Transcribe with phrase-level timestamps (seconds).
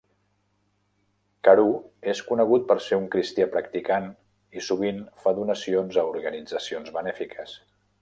[1.47, 1.69] Carew
[2.13, 4.09] és conegut per ser un cristià practicant
[4.63, 7.59] i sovint fa donacions a organitzacions benèfiques.